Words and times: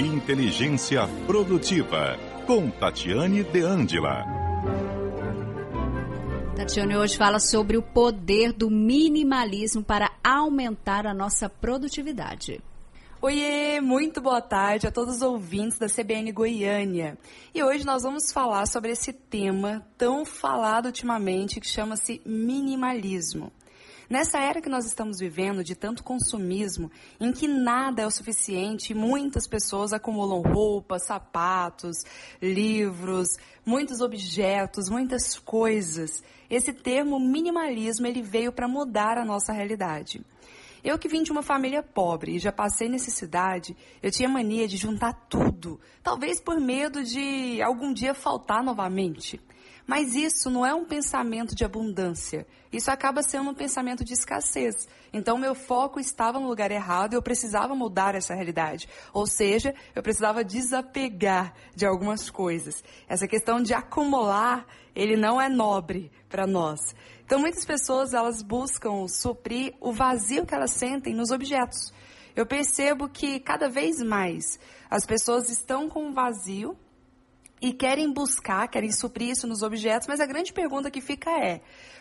Inteligência 0.00 1.06
Produtiva, 1.26 2.18
com 2.46 2.70
Tatiane 2.70 3.44
De 3.44 3.60
Angela. 3.60 4.24
Tatiane 6.56 6.96
hoje 6.96 7.18
fala 7.18 7.38
sobre 7.38 7.76
o 7.76 7.82
poder 7.82 8.50
do 8.54 8.70
minimalismo 8.70 9.84
para 9.84 10.10
aumentar 10.24 11.06
a 11.06 11.12
nossa 11.12 11.50
produtividade. 11.50 12.62
Oiê, 13.20 13.78
muito 13.82 14.22
boa 14.22 14.40
tarde 14.40 14.86
a 14.86 14.90
todos 14.90 15.16
os 15.16 15.22
ouvintes 15.22 15.78
da 15.78 15.86
CBN 15.86 16.32
Goiânia. 16.32 17.18
E 17.54 17.62
hoje 17.62 17.84
nós 17.84 18.02
vamos 18.02 18.32
falar 18.32 18.64
sobre 18.66 18.92
esse 18.92 19.12
tema 19.12 19.86
tão 19.98 20.24
falado 20.24 20.86
ultimamente 20.86 21.60
que 21.60 21.68
chama-se 21.68 22.22
minimalismo. 22.24 23.52
Nessa 24.10 24.40
era 24.40 24.60
que 24.60 24.68
nós 24.68 24.86
estamos 24.86 25.20
vivendo 25.20 25.62
de 25.62 25.76
tanto 25.76 26.02
consumismo, 26.02 26.90
em 27.20 27.30
que 27.30 27.46
nada 27.46 28.02
é 28.02 28.06
o 28.06 28.10
suficiente 28.10 28.92
muitas 28.92 29.46
pessoas 29.46 29.92
acumulam 29.92 30.40
roupas, 30.40 31.06
sapatos, 31.06 31.98
livros, 32.42 33.28
muitos 33.64 34.00
objetos, 34.00 34.88
muitas 34.88 35.38
coisas. 35.38 36.24
Esse 36.50 36.72
termo 36.72 37.20
minimalismo 37.20 38.04
ele 38.04 38.20
veio 38.20 38.50
para 38.50 38.66
mudar 38.66 39.16
a 39.16 39.24
nossa 39.24 39.52
realidade. 39.52 40.20
Eu 40.82 40.98
que 40.98 41.08
vim 41.08 41.22
de 41.22 41.30
uma 41.30 41.42
família 41.42 41.82
pobre 41.82 42.36
e 42.36 42.38
já 42.38 42.52
passei 42.52 42.88
necessidade, 42.88 43.76
eu 44.02 44.10
tinha 44.10 44.28
mania 44.28 44.66
de 44.66 44.76
juntar 44.76 45.12
tudo, 45.28 45.80
talvez 46.02 46.40
por 46.40 46.60
medo 46.60 47.02
de 47.04 47.60
algum 47.62 47.92
dia 47.92 48.14
faltar 48.14 48.62
novamente. 48.62 49.40
Mas 49.90 50.14
isso 50.14 50.48
não 50.48 50.64
é 50.64 50.72
um 50.72 50.84
pensamento 50.84 51.52
de 51.52 51.64
abundância. 51.64 52.46
Isso 52.72 52.92
acaba 52.92 53.24
sendo 53.24 53.50
um 53.50 53.54
pensamento 53.54 54.04
de 54.04 54.12
escassez. 54.12 54.88
Então, 55.12 55.36
meu 55.36 55.52
foco 55.52 55.98
estava 55.98 56.38
no 56.38 56.46
lugar 56.46 56.70
errado 56.70 57.12
e 57.12 57.16
eu 57.16 57.22
precisava 57.22 57.74
mudar 57.74 58.14
essa 58.14 58.32
realidade. 58.32 58.88
Ou 59.12 59.26
seja, 59.26 59.74
eu 59.92 60.00
precisava 60.00 60.44
desapegar 60.44 61.52
de 61.74 61.84
algumas 61.84 62.30
coisas. 62.30 62.84
Essa 63.08 63.26
questão 63.26 63.60
de 63.60 63.74
acumular, 63.74 64.64
ele 64.94 65.16
não 65.16 65.40
é 65.40 65.48
nobre 65.48 66.12
para 66.28 66.46
nós. 66.46 66.78
Então, 67.30 67.38
muitas 67.38 67.64
pessoas, 67.64 68.12
elas 68.12 68.42
buscam 68.42 69.06
suprir 69.06 69.72
o 69.78 69.92
vazio 69.92 70.44
que 70.44 70.52
elas 70.52 70.72
sentem 70.72 71.14
nos 71.14 71.30
objetos. 71.30 71.92
Eu 72.34 72.44
percebo 72.44 73.08
que 73.08 73.38
cada 73.38 73.68
vez 73.68 74.02
mais 74.02 74.58
as 74.90 75.06
pessoas 75.06 75.48
estão 75.48 75.88
com 75.88 76.12
vazio 76.12 76.76
e 77.62 77.72
querem 77.72 78.12
buscar, 78.12 78.66
querem 78.66 78.90
suprir 78.90 79.28
isso 79.28 79.46
nos 79.46 79.62
objetos, 79.62 80.08
mas 80.08 80.18
a 80.18 80.26
grande 80.26 80.52
pergunta 80.52 80.90
que 80.90 81.00
fica 81.00 81.30
é: 81.30 81.60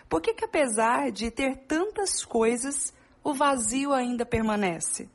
por 0.09 0.19
que, 0.19 0.33
que 0.33 0.45
apesar 0.45 1.11
de 1.11 1.29
ter 1.29 1.57
tantas 1.67 2.25
coisas, 2.25 2.91
o 3.23 3.31
vazio 3.31 3.93
ainda 3.93 4.25
permanece? 4.25 5.07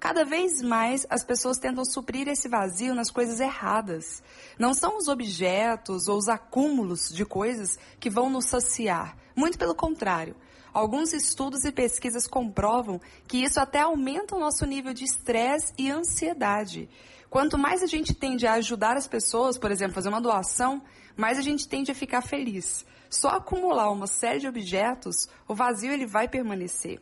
Cada 0.00 0.24
vez 0.24 0.62
mais 0.62 1.04
as 1.10 1.24
pessoas 1.24 1.58
tentam 1.58 1.84
suprir 1.84 2.28
esse 2.28 2.48
vazio 2.48 2.94
nas 2.94 3.10
coisas 3.10 3.40
erradas. 3.40 4.22
Não 4.56 4.72
são 4.72 4.96
os 4.96 5.08
objetos 5.08 6.06
ou 6.06 6.16
os 6.16 6.28
acúmulos 6.28 7.08
de 7.08 7.24
coisas 7.24 7.76
que 7.98 8.08
vão 8.08 8.30
nos 8.30 8.44
saciar. 8.44 9.16
Muito 9.34 9.58
pelo 9.58 9.74
contrário. 9.74 10.36
Alguns 10.72 11.12
estudos 11.12 11.64
e 11.64 11.72
pesquisas 11.72 12.28
comprovam 12.28 13.00
que 13.26 13.38
isso 13.38 13.58
até 13.58 13.80
aumenta 13.80 14.36
o 14.36 14.40
nosso 14.40 14.64
nível 14.64 14.94
de 14.94 15.04
estresse 15.04 15.72
e 15.76 15.90
ansiedade. 15.90 16.88
Quanto 17.28 17.58
mais 17.58 17.82
a 17.82 17.86
gente 17.86 18.14
tende 18.14 18.46
a 18.46 18.54
ajudar 18.54 18.96
as 18.96 19.08
pessoas, 19.08 19.58
por 19.58 19.72
exemplo, 19.72 19.94
fazer 19.94 20.08
uma 20.08 20.20
doação, 20.20 20.80
mais 21.16 21.38
a 21.38 21.42
gente 21.42 21.68
tende 21.68 21.90
a 21.90 21.94
ficar 21.94 22.22
feliz. 22.22 22.86
Só 23.10 23.30
acumular 23.30 23.90
uma 23.90 24.06
série 24.06 24.38
de 24.38 24.46
objetos, 24.46 25.28
o 25.48 25.54
vazio 25.54 25.90
ele 25.90 26.06
vai 26.06 26.28
permanecer. 26.28 27.00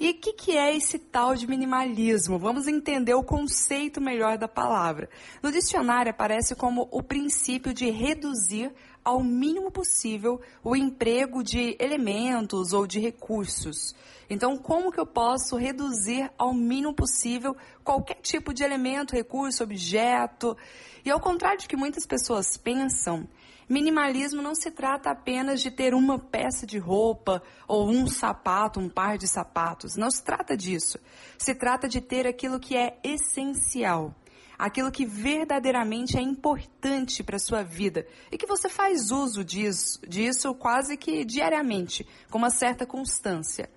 E 0.00 0.12
o 0.12 0.14
que, 0.14 0.32
que, 0.32 0.56
é 0.56 0.74
esse 0.74 0.98
tal 0.98 1.36
de 1.36 1.46
minimalismo? 1.46 2.38
Vamos 2.38 2.66
entender 2.66 3.12
o 3.12 3.22
conceito 3.22 4.00
melhor 4.00 4.38
da 4.38 4.48
palavra. 4.48 5.10
No 5.42 5.52
dicionário 5.52 6.08
aparece 6.08 6.54
como 6.54 6.88
o 6.90 7.02
princípio 7.02 7.74
de 7.74 7.90
reduzir 7.90 8.72
ao 9.04 9.22
mínimo 9.22 9.70
possível 9.70 10.40
o 10.64 10.74
emprego 10.74 11.44
de 11.44 11.76
elementos 11.78 12.72
ou 12.72 12.86
de 12.86 12.98
recursos. 12.98 13.94
Então, 14.30 14.56
como 14.56 14.90
que 14.90 14.98
eu 14.98 15.04
posso 15.04 15.54
reduzir 15.56 16.30
ao 16.38 16.54
mínimo 16.54 16.94
possível 16.94 17.54
qualquer 17.84 18.22
tipo 18.22 18.54
de 18.54 18.64
elemento, 18.64 19.14
recurso, 19.14 19.64
objeto? 19.64 20.56
E 21.04 21.10
ao 21.10 21.20
contrário 21.20 21.60
de 21.60 21.68
que 21.68 21.76
muitas 21.76 22.06
pessoas 22.06 22.56
pensam, 22.56 23.28
minimalismo 23.70 24.42
não 24.42 24.54
se 24.54 24.70
trata 24.70 25.10
apenas 25.10 25.62
de 25.62 25.70
ter 25.70 25.94
uma 25.94 26.18
peça 26.18 26.66
de 26.66 26.76
roupa 26.76 27.40
ou 27.68 27.88
um 27.88 28.08
sapato, 28.08 28.80
um 28.80 28.88
par 28.88 29.16
de 29.16 29.28
sapatos. 29.28 29.96
Não 29.96 30.10
se 30.10 30.22
trata 30.22 30.56
disso. 30.56 30.98
Se 31.38 31.54
trata 31.54 31.88
de 31.88 32.00
ter 32.00 32.26
aquilo 32.26 32.58
que 32.58 32.76
é 32.76 32.98
essencial 33.04 34.14
aquilo 34.58 34.90
que 34.90 35.06
verdadeiramente 35.06 36.18
é 36.18 36.20
importante 36.20 37.22
para 37.22 37.36
a 37.36 37.38
sua 37.38 37.62
vida 37.62 38.06
e 38.30 38.36
que 38.36 38.44
você 38.44 38.68
faz 38.68 39.10
uso 39.10 39.42
disso, 39.42 39.98
disso 40.06 40.54
quase 40.54 40.98
que 40.98 41.24
diariamente, 41.24 42.06
com 42.30 42.36
uma 42.36 42.50
certa 42.50 42.84
constância. 42.84 43.70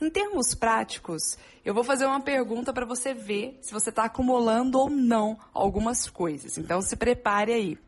Em 0.00 0.08
termos 0.08 0.54
práticos, 0.54 1.36
eu 1.64 1.74
vou 1.74 1.82
fazer 1.82 2.06
uma 2.06 2.20
pergunta 2.20 2.72
para 2.72 2.86
você 2.86 3.12
ver 3.12 3.58
se 3.60 3.72
você 3.72 3.90
está 3.90 4.04
acumulando 4.04 4.78
ou 4.78 4.88
não 4.88 5.36
algumas 5.52 6.08
coisas. 6.08 6.56
Então 6.56 6.80
se 6.80 6.94
prepare 6.94 7.52
aí. 7.52 7.87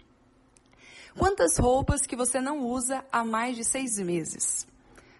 Quantas 1.18 1.58
roupas 1.58 2.06
que 2.06 2.16
você 2.16 2.40
não 2.40 2.66
usa 2.66 3.04
há 3.10 3.24
mais 3.24 3.56
de 3.56 3.64
seis 3.64 3.98
meses? 3.98 4.66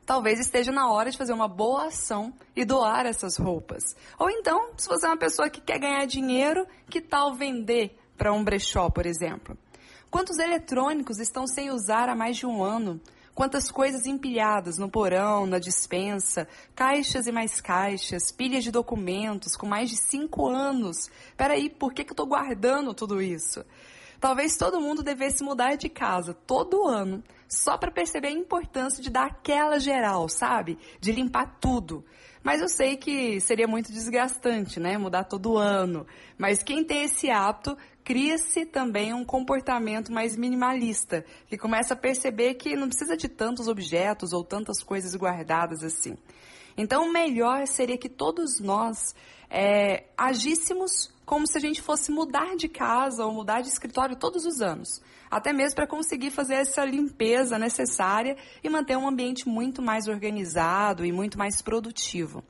Talvez 0.07 0.41
esteja 0.41 0.73
na 0.73 0.91
hora 0.91 1.11
de 1.11 1.19
fazer 1.19 1.33
uma 1.33 1.49
boa 1.49 1.87
ação 1.87 2.33
e 2.55 2.65
doar 2.65 3.07
essas 3.07 3.37
roupas. 3.37 3.95
Ou 4.19 4.31
então, 4.31 4.71
se 4.77 4.89
você 4.89 5.07
é 5.07 5.09
uma 5.09 5.17
pessoa 5.17 5.49
que 5.49 5.61
quer 5.61 5.79
ganhar 5.79 6.05
dinheiro, 6.07 6.67
que 6.89 7.01
tal 7.01 7.35
vender 7.35 7.97
para 8.17 8.33
um 8.33 8.43
brechó, 8.43 8.91
por 8.91 9.07
exemplo? 9.07 9.57
Quantos 10.11 10.39
eletrônicos 10.39 11.21
estão 11.21 11.47
sem 11.47 11.71
usar 11.71 12.09
há 12.09 12.17
mais 12.17 12.37
de 12.37 12.47
um 12.47 12.63
ano? 12.63 13.01
Quantas 13.35 13.71
coisas 13.71 14.05
empilhadas 14.07 14.77
no 14.77 14.91
porão, 14.91 15.47
na 15.47 15.59
dispensa, 15.59 16.49
caixas 16.75 17.27
e 17.27 17.33
mais 17.33 17.61
caixas, 17.61 18.33
pilhas 18.33 18.65
de 18.65 18.73
documentos 18.73 19.57
com 19.57 19.67
mais 19.67 19.89
de 19.89 19.97
cinco 19.97 20.49
anos. 20.49 21.09
Peraí, 21.37 21.71
por 21.71 21.95
que, 21.95 22.05
que 22.05 22.11
eu 22.11 22.15
estou 22.15 22.27
guardando 22.27 22.93
tudo 22.93 23.23
isso? 23.23 23.65
Talvez 24.21 24.57
todo 24.57 24.81
mundo 24.81 25.03
devesse 25.03 25.43
mudar 25.43 25.77
de 25.77 25.89
casa 25.89 26.35
todo 26.35 26.87
ano, 26.87 27.25
só 27.49 27.79
para 27.79 27.91
perceber 27.91 28.29
a 28.29 28.33
importância 28.33 29.03
de 29.03 29.09
dar 29.09 29.27
aquela 29.27 29.79
geral, 29.79 30.29
sabe? 30.29 30.79
De 31.01 31.11
limpar 31.11 31.59
tudo. 31.59 32.05
Mas 32.43 32.61
eu 32.61 32.69
sei 32.69 32.97
que 32.97 33.41
seria 33.41 33.67
muito 33.67 33.91
desgastante, 33.91 34.79
né? 34.79 34.99
Mudar 34.99 35.25
todo 35.25 35.57
ano. 35.57 36.07
Mas 36.39 36.63
quem 36.63 36.85
tem 36.85 37.05
esse 37.05 37.31
hábito 37.31 37.77
cria-se 38.05 38.67
também 38.67 39.15
um 39.15 39.25
comportamento 39.25 40.13
mais 40.13 40.37
minimalista, 40.37 41.25
que 41.49 41.57
começa 41.57 41.95
a 41.95 41.97
perceber 41.97 42.55
que 42.55 42.77
não 42.77 42.89
precisa 42.89 43.17
de 43.17 43.29
tantos 43.29 43.69
objetos 43.69 44.33
ou 44.33 44.45
tantas 44.45 44.83
coisas 44.83 45.15
guardadas 45.15 45.83
assim. 45.83 46.17
Então, 46.77 47.09
o 47.09 47.13
melhor 47.13 47.67
seria 47.67 47.99
que 47.99 48.09
todos 48.09 48.61
nós 48.61 49.15
é, 49.51 50.05
agíssemos 50.17 51.13
como 51.31 51.47
se 51.47 51.57
a 51.57 51.61
gente 51.61 51.81
fosse 51.81 52.11
mudar 52.11 52.57
de 52.57 52.67
casa 52.69 53.25
ou 53.25 53.33
mudar 53.33 53.61
de 53.61 53.69
escritório 53.69 54.17
todos 54.17 54.45
os 54.45 54.61
anos. 54.61 55.01
Até 55.31 55.53
mesmo 55.53 55.77
para 55.77 55.87
conseguir 55.87 56.31
fazer 56.31 56.55
essa 56.55 56.85
limpeza 56.85 57.59
necessária 57.59 58.37
e 58.65 58.69
manter 58.69 58.97
um 58.97 59.07
ambiente 59.07 59.49
muito 59.49 59.81
mais 59.81 60.09
organizado 60.09 61.07
e 61.07 61.13
muito 61.13 61.39
mais 61.39 61.63
produtivo. 61.63 62.43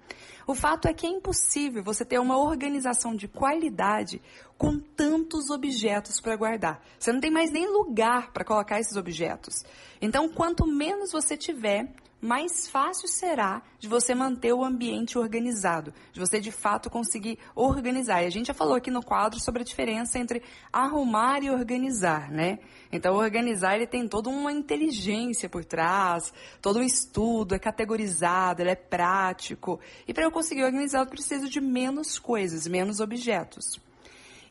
O 0.47 0.55
fato 0.55 0.89
é 0.89 0.95
que 0.95 1.07
é 1.07 1.11
impossível 1.11 1.83
você 1.83 2.05
ter 2.05 2.19
uma 2.19 2.39
organização 2.39 3.15
de 3.15 3.29
qualidade 3.29 4.21
com 4.57 4.79
tantos 4.79 5.51
objetos 5.51 6.21
para 6.21 6.35
guardar. 6.35 6.83
Você 6.99 7.13
não 7.13 7.21
tem 7.21 7.31
mais 7.31 7.51
nem 7.51 7.71
lugar 7.71 8.33
para 8.33 8.45
colocar 8.45 8.81
esses 8.81 8.97
objetos. 8.97 9.63
Então, 10.01 10.29
quanto 10.29 10.67
menos 10.67 11.13
você 11.13 11.37
tiver, 11.37 11.93
mais 12.21 12.69
fácil 12.69 13.09
será 13.09 13.63
de 13.79 13.89
você 13.89 14.15
manter 14.15 14.53
o 14.53 14.65
ambiente 14.65 15.17
organizado, 15.17 15.95
de 16.13 16.21
você 16.21 16.39
de 16.39 16.51
fato 16.51 16.91
conseguir 16.91 17.39
organizar. 17.55 18.23
E 18.23 18.27
a 18.27 18.31
gente 18.31 18.49
já 18.49 18.55
falou 18.55 18.75
aqui 18.75 18.91
no 18.91 19.03
quadro 19.03 19.41
sobre 19.41 19.63
a 19.63 19.65
diferença 19.65 20.19
entre 20.19 20.43
arrumar 20.73 21.43
e 21.43 21.51
organizar, 21.51 22.31
né? 22.31 22.59
Então, 22.93 23.15
organizar 23.15 23.77
ele 23.77 23.87
tem 23.87 24.09
toda 24.09 24.29
uma 24.29 24.53
inteligência 24.53 25.49
por 25.49 25.65
trás, 25.65 26.33
todo 26.61 26.81
um 26.81 26.83
estudo, 26.83 27.55
é 27.55 27.59
categorizado, 27.59 28.63
ele 28.63 28.71
é 28.71 28.75
prático. 28.75 29.79
E 30.07 30.13
para 30.13 30.25
eu 30.25 30.31
conseguir 30.31 30.65
organizar, 30.65 31.01
eu 31.01 31.07
preciso 31.07 31.49
de 31.49 31.61
menos 31.61 32.19
coisas, 32.19 32.67
menos 32.67 33.01
objetos. 33.01 33.81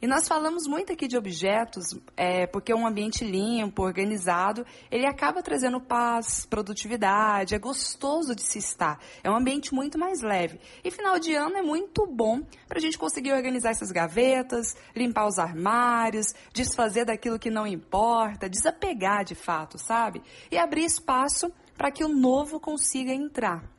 E 0.01 0.07
nós 0.07 0.29
falamos 0.29 0.65
muito 0.65 0.93
aqui 0.93 1.09
de 1.09 1.17
objetos, 1.17 1.93
é, 2.15 2.47
porque 2.47 2.73
um 2.73 2.87
ambiente 2.87 3.25
limpo, 3.25 3.83
organizado, 3.83 4.65
ele 4.89 5.05
acaba 5.05 5.43
trazendo 5.43 5.81
paz, 5.81 6.45
produtividade, 6.45 7.53
é 7.53 7.59
gostoso 7.59 8.33
de 8.33 8.41
se 8.41 8.59
estar. 8.59 8.97
É 9.21 9.29
um 9.29 9.35
ambiente 9.35 9.73
muito 9.73 9.99
mais 9.99 10.21
leve. 10.21 10.57
E 10.85 10.89
final 10.89 11.19
de 11.19 11.35
ano 11.35 11.57
é 11.57 11.61
muito 11.61 12.07
bom 12.07 12.41
para 12.65 12.77
a 12.77 12.81
gente 12.81 12.97
conseguir 12.97 13.33
organizar 13.33 13.71
essas 13.71 13.91
gavetas, 13.91 14.73
limpar 14.95 15.27
os 15.27 15.37
armários, 15.37 16.27
desfazer 16.53 17.03
daquilo 17.03 17.37
que 17.37 17.49
não 17.49 17.67
importa, 17.67 18.49
desapegar 18.49 19.25
de 19.25 19.35
fato, 19.35 19.77
sabe? 19.77 20.21
E 20.49 20.57
abrir 20.57 20.85
espaço 20.85 21.51
para 21.77 21.91
que 21.91 22.05
o 22.05 22.09
novo 22.09 22.57
consiga 22.57 23.11
entrar. 23.11 23.78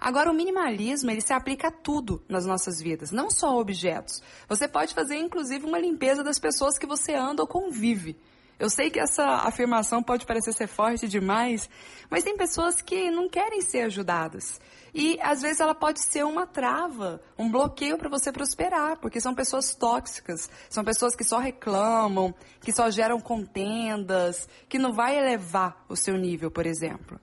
Agora, 0.00 0.30
o 0.30 0.34
minimalismo, 0.34 1.10
ele 1.10 1.20
se 1.20 1.32
aplica 1.32 1.68
a 1.68 1.72
tudo 1.72 2.22
nas 2.28 2.46
nossas 2.46 2.80
vidas, 2.80 3.10
não 3.10 3.30
só 3.30 3.58
objetos. 3.58 4.22
Você 4.48 4.68
pode 4.68 4.94
fazer, 4.94 5.16
inclusive, 5.16 5.66
uma 5.66 5.78
limpeza 5.78 6.22
das 6.22 6.38
pessoas 6.38 6.78
que 6.78 6.86
você 6.86 7.14
anda 7.14 7.42
ou 7.42 7.48
convive. 7.48 8.16
Eu 8.58 8.68
sei 8.68 8.90
que 8.90 8.98
essa 8.98 9.24
afirmação 9.24 10.02
pode 10.02 10.26
parecer 10.26 10.52
ser 10.52 10.66
forte 10.66 11.06
demais, 11.06 11.70
mas 12.10 12.24
tem 12.24 12.36
pessoas 12.36 12.82
que 12.82 13.08
não 13.08 13.28
querem 13.28 13.60
ser 13.60 13.82
ajudadas. 13.82 14.60
E 14.92 15.16
às 15.22 15.42
vezes 15.42 15.60
ela 15.60 15.76
pode 15.76 16.00
ser 16.00 16.24
uma 16.24 16.44
trava, 16.44 17.20
um 17.38 17.48
bloqueio 17.48 17.96
para 17.96 18.08
você 18.08 18.32
prosperar, 18.32 18.96
porque 18.96 19.20
são 19.20 19.32
pessoas 19.32 19.74
tóxicas, 19.74 20.50
são 20.68 20.82
pessoas 20.82 21.14
que 21.14 21.22
só 21.22 21.38
reclamam, 21.38 22.34
que 22.60 22.72
só 22.72 22.90
geram 22.90 23.20
contendas, 23.20 24.48
que 24.68 24.78
não 24.78 24.92
vai 24.92 25.16
elevar 25.16 25.84
o 25.88 25.94
seu 25.94 26.16
nível, 26.16 26.50
por 26.50 26.66
exemplo. 26.66 27.20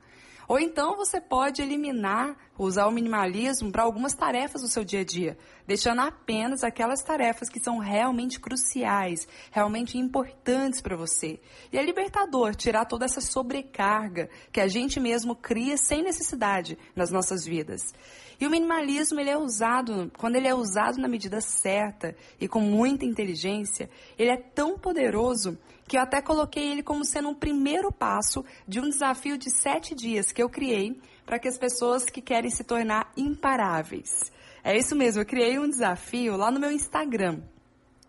Ou 0.48 0.60
então 0.60 0.95
você 0.95 1.19
pode 1.19 1.62
eliminar, 1.62 2.38
usar 2.57 2.88
o 2.88 2.92
minimalismo 2.92 3.72
para 3.72 3.84
algumas 3.84 4.13
tarefas 4.13 4.62
do 4.62 4.68
seu 4.68 4.84
dia 4.84 5.02
a 5.02 5.04
dia, 5.04 5.38
deixando 5.68 6.02
apenas 6.02 6.63
aquelas 6.63 7.04
tarefas 7.04 7.50
que 7.50 7.60
são 7.60 7.78
realmente 7.78 8.40
cruciais, 8.40 9.28
realmente 9.52 9.98
importantes 9.98 10.81
para 10.81 10.96
você. 10.96 11.40
E 11.72 11.78
é 11.78 11.84
libertador 11.84 12.56
tirar 12.56 12.86
toda 12.86 13.06
essa 13.06 13.22
sobrecarga 13.22 14.30
que 14.52 14.62
a 14.62 14.68
gente 14.68 15.00
mesmo 15.00 15.36
cria 15.36 15.78
sem 15.78 16.04
necessidade 16.04 16.78
nas 16.96 17.12
nossas 17.12 17.46
vidas. 17.46 17.94
E 18.40 18.46
o 18.46 18.50
minimalismo, 18.50 19.19
ele 19.19 19.30
é 19.30 19.38
usado, 19.38 20.12
quando 20.18 20.36
ele 20.36 20.48
é 20.48 20.54
usado 20.54 21.00
na 21.00 21.08
medida 21.08 21.40
certa 21.40 22.16
e 22.40 22.48
com 22.48 22.60
muita 22.60 23.06
inteligência, 23.06 23.90
ele 24.18 24.30
é 24.30 24.38
tão 24.38 24.78
poderoso 24.78 25.58
que 25.88 25.98
eu 25.98 26.01
até 26.01 26.22
coloquei 26.22 26.72
ele 26.72 26.84
como 26.84 27.06
sendo 27.06 27.30
um 27.30 27.36
primeiro 27.36 27.92
passo 27.92 28.44
de 28.68 28.80
um 28.80 28.90
desafio 28.90 29.38
de 29.38 29.50
sete 29.50 29.94
dias 29.94 30.31
que 30.31 30.42
eu 30.42 30.50
criei 30.50 31.00
para 31.25 31.39
que 31.39 31.48
as 31.48 31.57
pessoas 31.57 32.06
que 32.06 32.22
querem 32.22 32.51
se 32.51 32.63
tornar 32.63 33.12
imparáveis. 33.18 34.31
É 34.63 34.77
isso 34.77 34.95
mesmo, 34.95 35.22
eu 35.22 35.25
criei 35.25 35.60
um 35.60 35.69
desafio 35.69 36.36
lá 36.38 36.51
no 36.51 36.60
meu 36.60 36.72
Instagram. 36.72 37.39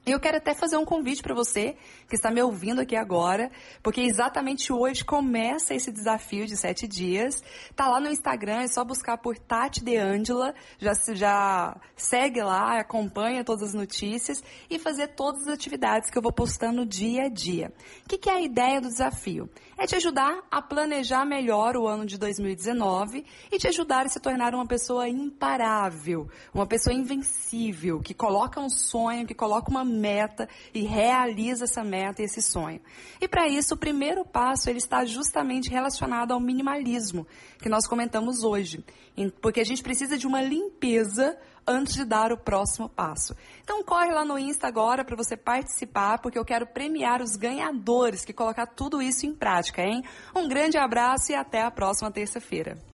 E 0.09 0.13
eu 0.13 0.21
quero 0.21 0.37
até 0.37 0.55
fazer 0.55 0.77
um 0.77 0.85
convite 0.85 1.21
para 1.21 1.35
você 1.35 1.77
que 2.09 2.15
está 2.15 2.31
me 2.31 2.41
ouvindo 2.41 2.81
aqui 2.81 2.95
agora, 2.95 3.51
porque 3.83 4.01
exatamente 4.01 4.73
hoje 4.73 5.05
começa 5.05 5.75
esse 5.75 5.91
desafio 5.91 6.47
de 6.47 6.57
sete 6.57 6.87
dias. 6.87 7.43
Tá 7.75 7.89
lá 7.89 7.99
no 7.99 8.09
Instagram, 8.09 8.61
é 8.61 8.69
só 8.69 8.85
buscar 8.85 9.19
por 9.19 9.37
Tati 9.37 9.83
De 9.83 9.97
Angela, 9.97 10.55
já, 10.79 10.93
já 11.13 11.77
segue 11.97 12.41
lá, 12.41 12.79
acompanha 12.79 13.43
todas 13.43 13.71
as 13.71 13.75
notícias 13.75 14.45
e 14.71 14.79
fazer 14.79 15.09
todas 15.09 15.49
as 15.49 15.55
atividades 15.55 16.09
que 16.09 16.17
eu 16.17 16.23
vou 16.23 16.33
postando 16.33 16.87
dia 16.87 17.25
a 17.25 17.29
dia. 17.29 17.73
O 18.05 18.09
que, 18.09 18.17
que 18.17 18.31
é 18.31 18.35
a 18.35 18.41
ideia 18.41 18.81
do 18.81 18.87
desafio? 18.87 19.51
É 19.77 19.87
te 19.87 19.97
ajudar 19.97 20.41
a 20.49 20.63
planejar 20.63 21.25
melhor 21.25 21.77
o 21.77 21.89
ano 21.89 22.07
de 22.07 22.17
2019 22.17 23.27
e 23.51 23.59
te 23.59 23.67
ajudar 23.67 24.07
a 24.07 24.09
se 24.09 24.21
tornar 24.21 24.55
uma 24.55 24.67
pessoa 24.67 25.09
imparável, 25.09 26.31
uma 26.55 26.65
pessoa 26.65 26.95
invencível, 26.95 28.01
que 28.01 28.15
coloca 28.15 28.61
um 28.61 28.71
sonho, 28.71 29.27
que 29.27 29.35
coloca 29.35 29.69
uma 29.69 29.85
meta 29.97 30.49
e 30.73 30.83
realiza 30.83 31.65
essa 31.65 31.83
meta 31.83 32.23
e 32.23 32.27
esse 32.27 32.43
sonho. 32.43 32.81
E 33.21 33.27
para 33.27 33.49
isso, 33.49 33.75
o 33.75 33.79
primeiro 33.79 34.25
passo 34.25 34.71
ele 34.71 34.79
está 34.79 35.05
justamente 35.05 35.71
relacionado 35.71 36.33
ao 36.33 36.41
minimalismo, 36.41 37.27
que 37.59 37.69
nós 37.69 37.89
comentamos 37.89 38.45
hoje, 38.45 38.85
porque 39.41 39.61
a 39.61 39.65
gente 39.65 39.83
precisa 39.83 40.17
de 40.17 40.27
uma 40.27 40.43
limpeza 40.43 41.37
antes 41.67 41.95
de 41.95 42.05
dar 42.05 42.33
o 42.33 42.39
próximo 42.39 42.89
passo. 42.89 43.35
Então 43.63 43.83
corre 43.83 44.13
lá 44.13 44.25
no 44.25 44.39
Insta 44.39 44.69
agora 44.69 45.05
para 45.05 45.17
você 45.17 45.37
participar, 45.37 46.21
porque 46.21 46.39
eu 46.39 46.45
quero 46.45 46.67
premiar 46.67 47.21
os 47.21 47.35
ganhadores 47.35 48.25
que 48.25 48.33
colocar 48.33 48.67
tudo 48.67 49.03
isso 49.03 49.27
em 49.27 49.35
prática, 49.35 49.83
hein? 49.83 50.05
Um 50.35 50.47
grande 50.47 50.79
abraço 50.79 51.33
e 51.33 51.35
até 51.35 51.63
a 51.63 51.71
próxima 51.71 52.11
terça-feira. 52.11 52.79